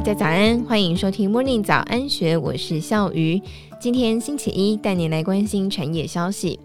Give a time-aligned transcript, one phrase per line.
[0.00, 3.38] 大家早安，欢迎收听 Morning 早安学，我是笑鱼。
[3.78, 6.58] 今天星期一，带您来关心产业消息。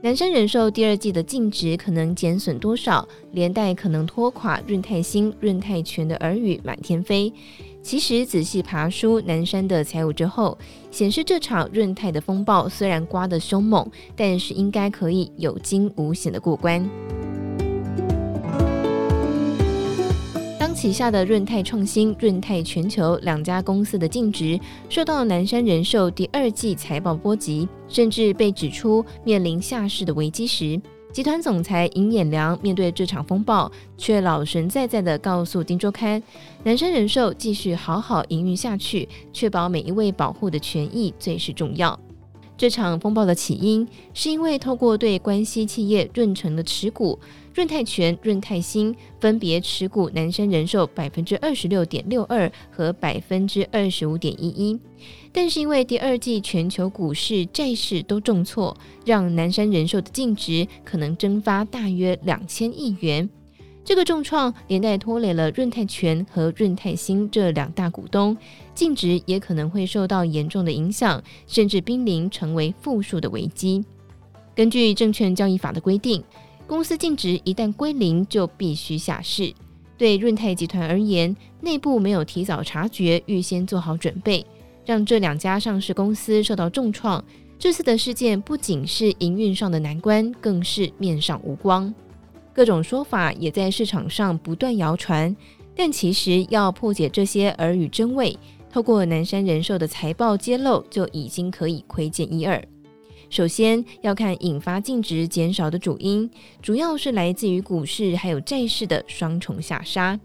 [0.00, 7.30] 南山人寿第二季的净值可能减损多少，连带可能拖垮润泰新、润泰全的耳语满天飞。
[7.82, 10.56] 其实仔细爬梳南山的财务之后，
[10.90, 13.86] 显示这场润泰的风暴虽然刮得凶猛，
[14.16, 16.82] 但是应该可以有惊无险的过关。
[20.84, 30.78] 旗下的润泰创新、润泰全球两家公司的净值受到南山人寿第二季财报波及，甚至被指出面临下市的危机时，
[31.10, 36.20] 集团总裁尹衍梁面对这场风暴，却老神在在地告诉《丁周刊》，
[36.64, 41.98] 南山人寿继续好好营运下去，确保每一位保护的权益最是重要。
[42.56, 47.18] 这场风暴的起因，是因为透过对关系企业润成的持股，
[47.52, 54.78] 润泰全、润泰新分别持股南山人寿百分之二十六点六二和百分之二十五点一一，
[55.32, 63.28] 但是因为第二季全球股市、债市都重挫，让南山人寿的净值可能蒸发大约两千亿元。
[63.84, 68.34] 这个重创连带拖累了润泰全和润泰新这两大股东，
[68.74, 73.84] 净值也可能会受到严重的影响，甚至濒临成为负数的危机。
[74.54, 76.24] 根据证券交易法的规定，
[76.66, 79.52] 公司净值一旦归零，就必须下市。
[79.98, 84.44] 对润泰集团而言，内部没有提早察觉，预先做好准备，
[84.86, 87.22] 让这两家上市公司受到重创。
[87.58, 91.94] 这次的事件不仅是营运上的难关，更是面上无光。
[92.54, 95.34] 各种说法也在市场上不断谣传，
[95.74, 98.38] 但其实要破解这些耳语真伪，
[98.70, 102.62] 透过南山人寿的财报揭露就已经可以窥见一二。
[103.28, 106.30] 首先要看引发净值减少的主因，
[106.62, 110.18] 主要是来自于股市还有债市的双重下杀。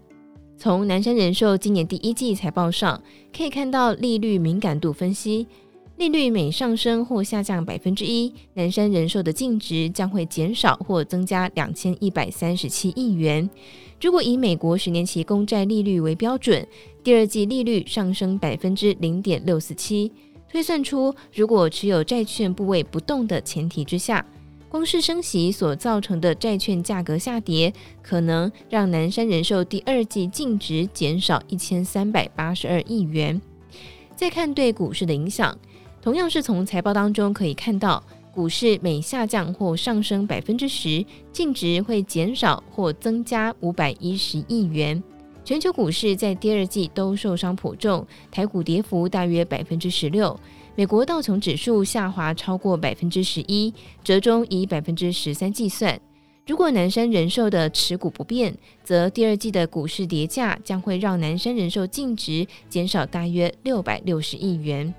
[0.56, 3.02] 从南山人寿今年第一季财报上
[3.36, 5.48] 可以看到利率敏感度分析。
[6.00, 13.46] 利率每上升或下降百分之一，南山人寿的净值将会减少或增加两千一百三十七亿元。
[14.00, 16.66] 如果以美国十年期公债利率为标准，
[17.04, 20.10] 第二季利率上升百分之零点六四七，
[20.50, 24.24] 推算出如果持有债券部位不动的前提之下，
[24.70, 33.38] 光是升息所造成的债券价格下跌，可能让南山人寿第二季净值减少一千三百八十二亿元。
[34.16, 35.54] 再看对股市的影响。
[36.02, 38.02] 同样是从财报当中可以看到，
[38.32, 45.02] 股市每下降或上升百分之十，净值会减少或增加五百一十亿元。
[45.44, 50.38] 全球股市在第二季都受伤颇重，台股跌幅大约百分之十六，
[50.74, 53.72] 美国道琼指数下滑超过百分之十一，
[54.02, 56.00] 折中以百分之十三计算。
[56.46, 64.92] 如果南山人寿的持股不变，则第二季的股市跌价将会让南山人寿净值减少大约六百六十亿元。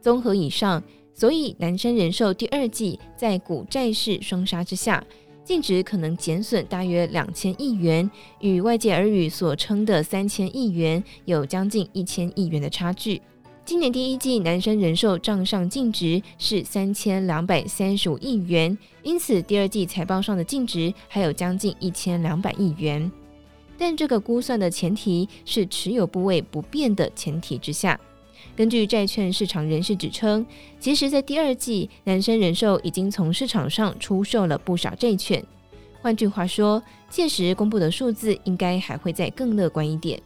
[0.00, 0.82] 综合以上，
[1.12, 5.04] 所以南山人寿第二季在股债市双杀之下，
[5.44, 8.10] 净值可能减损大约两千亿元，
[8.40, 13.20] 与外界耳语所称的三千亿元有将近一千亿元的差距。
[13.64, 23.10] 今年第一季南山人寿账上净值是三千两百三十五亿元，因此第二季财报上的净值还有将近一千两百亿元。
[23.76, 28.00] 但这个估算的前提是持有部位不变的前提之下。
[28.56, 30.44] 根据债券市场人士指称，
[30.80, 35.42] 其实，在第二季，南山人寿已经从市场上出售了不少债券。
[36.00, 40.20] 换句话说，届时公布的数字应该还会再更乐观一点。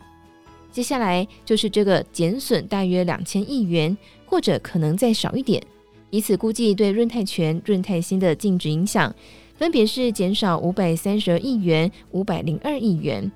[0.71, 3.97] 接下来就是这个减损大约两千亿元，
[4.27, 5.63] 或者可能再少一点，
[6.11, 9.15] 以此估计对润泰全、润泰新的净值影响，
[9.55, 13.31] 分别是减少五百三十二亿元、五百零二亿元。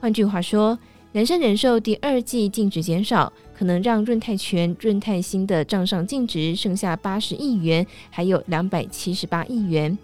[0.00, 0.78] 换句话说，
[1.12, 9.96] 南山人寿第二季净值减少，可能让润泰全、润泰新的账上净值剩下八十亿元，还有两百七十八亿元，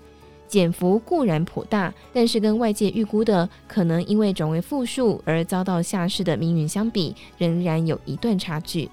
[0.49, 8.89] 减幅固然颇大，但是跟外界预估的可能因为转为负数而遭到下市的命运相比，仍然有一段差距。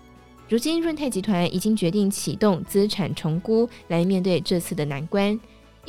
[0.50, 5.40] 如今润泰集团已经决定启动资产重估来面对这次的难关。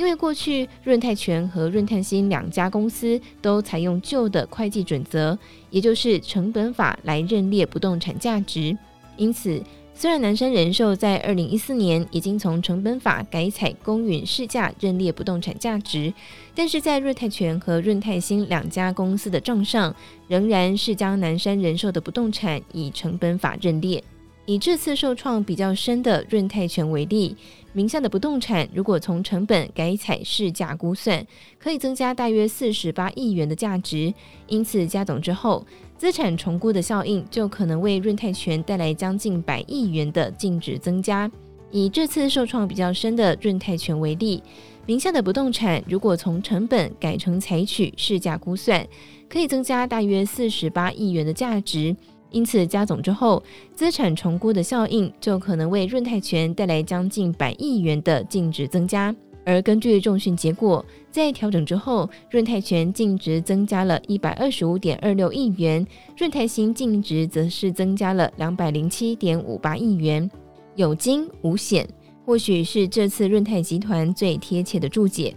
[0.03, 5.39] 因为过去润泰全和润泰新两家公司都采用旧的会计准则，
[5.71, 8.77] 也就是成本法来认列不动产价值。
[9.17, 9.63] 因此，
[9.95, 16.13] 虽然南山人寿在二零一四年已经从成本法改采公允市价认列不动产价值，
[16.53, 19.95] 但是在润泰全和润泰新两家公司的账上，
[20.27, 24.03] 仍然是将南山人寿的不动产以成本法认列。
[24.45, 27.37] 以这次受创比较深的润泰泉为例，
[27.73, 31.25] 名下的不动产如果从成本改采市价估算，
[31.61, 34.13] 可以增加大约四十八亿元的价值。
[34.49, 35.65] 因此加总之后，
[35.97, 41.31] 资产重估的效应就可能为润泰泉带来将近百亿元的净值增加。
[41.71, 44.43] 以这次受创比较深的润泰泉为例，
[44.85, 48.85] 名下的不动产如果从成本改成采取市价估算，
[49.29, 51.97] 可以增加大约四十八亿元的价值。
[52.33, 53.43] 因此加总之后，
[53.75, 59.15] 资产重估的效应就可能为润泰全带来将近百亿元的净值增加。
[59.45, 65.85] 而根据重讯结果，在调整之后，润泰全净值增加了一百二十五点二六亿元，
[66.17, 70.31] 润泰新净值则是增加了两百零七点五八亿元。
[70.77, 71.85] 有惊无险，
[72.25, 75.35] 或许是这次润泰集团最贴切的注解。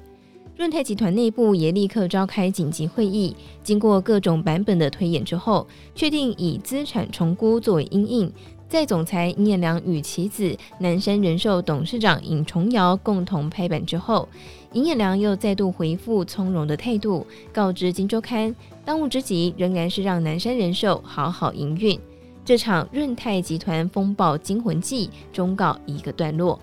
[0.58, 8.32] 润泰集团内部也立刻召开紧急会议，经过各种版本的推演之后，确定以资产重估作为因应。
[8.70, 14.30] 在总裁尹衍梁与其子南山人寿董事长尹崇尧共同拍板之后，
[14.72, 18.50] 尹衍梁又再度回复从容的态度，告知《金周刊》，
[18.86, 22.00] 当务之急仍然是让南山人寿好好营运。
[22.46, 26.58] 这场润泰集团风暴惊魂记终告一个段落。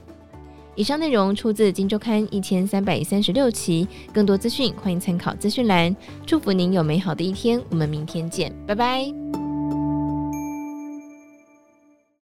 [0.74, 5.94] 以上内容出自《金周刊》一千三百三十六期，更多资讯欢迎参考资讯栏。
[6.26, 9.41] 祝福您有美好的一天，我们明天见，拜拜。